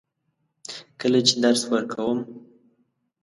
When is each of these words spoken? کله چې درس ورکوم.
کله 0.99 1.19
چې 1.27 1.33
درس 1.43 1.63
ورکوم. 1.73 2.19